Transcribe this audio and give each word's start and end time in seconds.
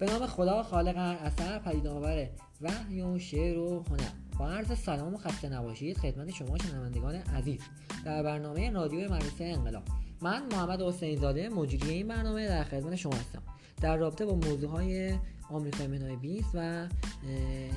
به 0.00 0.06
نام 0.06 0.26
خدا 0.26 0.62
خالق 0.62 0.96
هر 0.96 1.18
اثر 1.24 1.58
پدیدآور 1.58 2.28
وحی 2.60 3.02
و 3.02 3.18
شعر 3.18 3.58
و 3.58 3.84
هنر. 3.90 4.10
با 4.38 4.50
عرض 4.50 4.78
سلام 4.78 5.14
و 5.14 5.18
خسته 5.18 5.48
نباشید 5.48 5.98
خدمت 5.98 6.30
شما 6.30 6.58
شنوندگان 6.58 7.14
عزیز. 7.14 7.60
در 8.04 8.22
برنامه 8.22 8.70
رادیو 8.70 9.14
مدرسه 9.14 9.44
انقلاب 9.44 9.82
من 10.20 10.42
محمد 10.52 10.82
حسین 10.82 11.20
زاده 11.20 11.48
مجری 11.48 11.90
این 11.90 12.08
برنامه 12.08 12.48
در 12.48 12.64
خدمت 12.64 12.96
شما 12.96 13.12
هستم. 13.12 13.42
در 13.82 13.96
رابطه 13.96 14.26
با 14.26 14.34
موضوع 14.34 14.70
های 14.70 15.14
آمریکای 15.50 15.86
منهای 15.86 16.16
20 16.16 16.50
و 16.54 16.88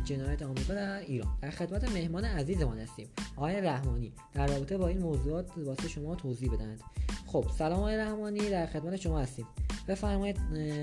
جنایت 0.04 0.42
آمریکا 0.42 0.74
در 0.74 1.00
ایران. 1.00 1.38
در 1.42 1.50
خدمت 1.50 1.92
مهمان 1.92 2.26
عزیزمان 2.26 2.80
هستیم 2.80 3.08
آقای 3.36 3.62
رحمانی. 3.62 4.14
در 4.34 4.48
رابطه 4.48 4.78
با 4.78 4.88
این 4.88 5.00
موضوعات 5.00 5.58
واسه 5.58 5.88
شما 5.88 6.16
توضیح 6.16 6.54
بدهند. 6.54 6.82
خب 7.28 7.46
سلام 7.58 7.80
آقای 7.80 7.98
رحمانی 7.98 8.50
در 8.50 8.66
خدمت 8.66 8.96
شما 8.96 9.20
هستیم. 9.20 9.46
بفرمایید 9.88 10.38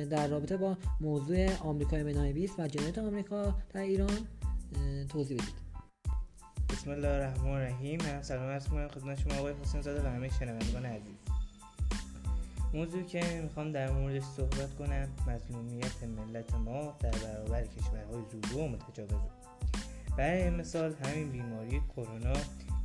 در 0.08 0.28
رابطه 0.28 0.56
با 0.56 0.76
موضوع 1.00 1.56
آمریکای 1.56 2.02
منهای 2.02 2.32
20 2.32 2.60
و 2.60 2.66
جنایت 2.66 2.98
آمریکا 2.98 3.54
در 3.72 3.80
ایران 3.80 4.18
توضیح 5.08 5.36
بدید. 5.36 5.70
بسم 6.70 6.90
الله 6.90 7.08
الرحمن 7.08 7.50
الرحیم. 7.50 8.22
سلام 8.22 8.48
عرض 8.48 8.68
می‌کنم 8.68 8.88
خدمت 8.88 9.20
شما 9.20 9.34
آقای 9.34 9.54
حسین 9.62 9.80
زاده 9.80 10.08
و 10.08 10.12
همه 10.12 10.28
شنوندگان 10.28 10.86
عزیز. 10.86 11.16
موضوعی 12.74 13.04
که 13.04 13.40
می‌خوام 13.42 13.72
در 13.72 13.90
موردش 13.90 14.22
صحبت 14.22 14.74
کنم 14.74 15.08
مظلومیت 15.26 16.04
ملت 16.04 16.54
ما 16.54 16.96
در 17.00 17.10
برابر 17.10 17.64
کشورهای 17.64 18.22
زورگو 18.32 18.64
و 18.64 18.68
متجاوز. 18.68 19.30
برای 20.16 20.50
مثال 20.50 20.94
همین 21.04 21.30
بیماری 21.30 21.80
کرونا 21.96 22.32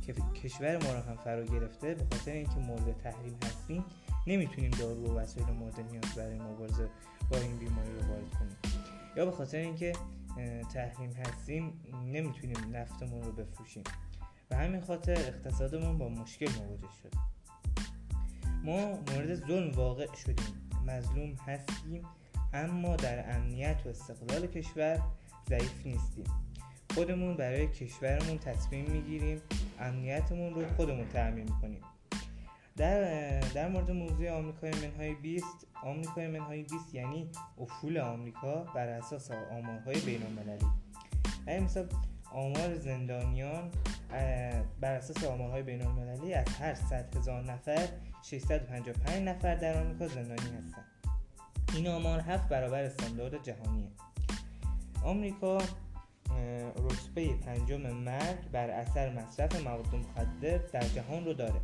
که 0.06 0.14
کشور 0.42 0.84
ما 0.84 0.92
را 0.92 1.00
هم 1.00 1.16
فرا 1.16 1.44
گرفته 1.44 1.94
به 1.94 2.16
خاطر 2.16 2.32
اینکه 2.32 2.54
مورد 2.54 2.96
تحریم 3.02 3.36
هستیم 3.44 3.84
نمی‌تونیم 4.26 4.70
دارو 4.70 5.06
و 5.06 5.18
وسایل 5.18 5.46
مورد 5.46 5.80
نیاز 5.80 6.14
برای 6.16 6.38
مبارزه 6.38 6.88
با 7.30 7.38
این 7.38 7.56
بیماری 7.56 7.92
رو 8.00 8.08
وارد 8.08 8.30
کنیم. 8.30 8.56
یا 9.16 9.24
به 9.24 9.30
خاطر 9.30 9.58
اینکه 9.58 9.92
تحریم 10.74 11.12
هستیم 11.12 11.80
نمی‌تونیم 12.04 12.76
نفتمون 12.76 13.22
رو 13.22 13.32
بفروشیم. 13.32 13.82
و 14.50 14.56
همین 14.56 14.80
خاطر 14.80 15.12
اقتصادمون 15.12 15.98
با 15.98 16.08
مشکل 16.08 16.48
مواجه 16.58 16.88
شد. 17.02 17.12
ما 18.64 18.86
مورد 18.86 19.34
ظلم 19.34 19.70
واقع 19.70 20.14
شدیم. 20.14 20.70
مظلوم 20.86 21.34
هستیم 21.46 22.02
اما 22.52 22.96
در 22.96 23.36
امنیت 23.36 23.82
و 23.86 23.88
استقلال 23.88 24.46
کشور 24.46 25.02
ضعیف 25.48 25.86
نیستیم. 25.86 26.24
خودمون 26.94 27.36
برای 27.36 27.68
کشورمون 27.68 28.38
تصمیم 28.38 28.90
می‌گیریم 28.90 29.40
امنیتمون 29.80 30.54
رو 30.54 30.74
خودمون 30.76 31.08
تعمین 31.08 31.48
کنیم. 31.60 31.80
در, 32.76 33.40
در 33.40 33.68
مورد 33.68 33.90
موضوع 33.90 34.30
آمریکای 34.30 34.70
منهای 34.70 35.14
20 35.14 35.66
آمریکای 35.84 36.26
منهای 36.26 36.62
20 36.62 36.94
یعنی 36.94 37.30
افول 37.60 37.98
آمریکا 37.98 38.64
بر 38.64 38.88
اساس 38.88 39.30
آمارهای 39.30 40.00
بین 40.00 40.22
المللی 40.22 40.66
مثلا 41.64 41.86
آمار 42.32 42.74
زندانیان 42.74 43.70
بر 44.80 44.94
اساس 44.94 45.24
آمارهای 45.24 45.62
بین 45.62 45.82
المللی 45.82 46.34
از 46.34 46.48
هر 46.48 46.74
100 46.74 47.16
هزار 47.16 47.42
نفر 47.42 47.88
655 48.22 49.28
نفر 49.28 49.54
در 49.54 49.80
آمریکا 49.82 50.08
زندانی 50.08 50.56
هستند 50.56 50.96
این 51.74 51.88
آمار 51.88 52.20
هفت 52.20 52.48
برابر 52.48 52.82
استاندارد 52.82 53.42
جهانیه. 53.42 53.88
آمریکا 55.04 55.58
رتبه 56.76 57.36
پنجم 57.36 57.90
مرگ 57.90 58.50
بر 58.52 58.70
اثر 58.70 59.12
مصرف 59.12 59.62
مواد 59.64 59.94
مخدر 59.94 60.58
در 60.58 60.80
جهان 60.80 61.24
رو 61.24 61.32
داره. 61.32 61.60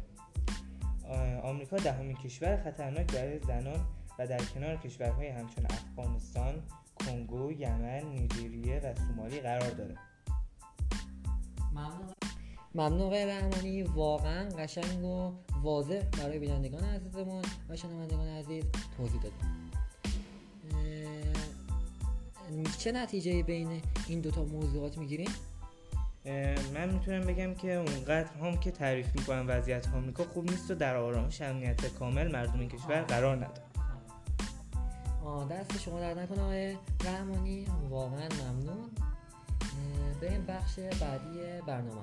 آمریکا 1.42 1.76
دهمین 1.76 2.16
کشور 2.16 2.56
خطرناک 2.56 3.12
برای 3.12 3.38
زنان 3.38 3.80
و 4.18 4.26
در 4.26 4.44
کنار 4.44 4.76
کشورهای 4.76 5.28
همچون 5.28 5.66
افغانستان، 5.70 6.62
کنگو، 7.06 7.52
یمن، 7.52 8.04
نیجریه 8.04 8.80
و 8.84 8.94
سومالی 8.94 9.40
قرار 9.40 9.70
داره. 9.70 9.96
ممنون. 12.74 13.00
آقای 13.00 13.26
رحمانی. 13.26 13.82
واقعا 13.82 14.48
قشنگ 14.48 15.04
و 15.04 15.32
واضح 15.62 16.02
برای 16.18 16.38
بینندگان 16.38 16.84
عزیزمون 16.84 17.42
و 17.68 17.76
شنوندگان 17.76 18.28
عزیز 18.28 18.64
توضیح 18.96 19.22
دادیم. 19.22 19.70
چه 22.78 22.92
نتیجه 22.92 23.42
بین 23.42 23.82
این 24.08 24.20
دوتا 24.20 24.44
موضوعات 24.44 24.98
می‌گیریم؟ 24.98 25.30
من 26.74 26.88
می‌تونم 26.92 27.20
بگم 27.20 27.54
که 27.54 27.74
اونقدر 27.74 28.28
هم 28.42 28.56
که 28.56 28.70
تعریف 28.70 29.16
می‌کنم 29.16 29.44
وضعیت 29.48 29.88
آمریکا 29.94 30.24
خوب 30.24 30.50
نیست 30.50 30.70
و 30.70 30.74
در 30.74 30.96
آرامش 30.96 31.42
امنیت 31.42 31.86
کامل 31.86 32.32
مردم 32.32 32.60
این 32.60 32.68
کشور 32.68 33.02
قرار 33.02 33.36
نداره. 33.36 33.62
دست 35.50 35.78
شما 35.78 36.00
در 36.00 36.14
نکنه 36.14 36.42
آقای 36.42 36.76
رحمانی. 37.04 37.66
واقعا 37.90 38.28
ممنون. 38.42 38.90
این 40.22 40.46
بخش 40.46 40.78
بعدی 40.78 41.60
برنامه 41.66 42.00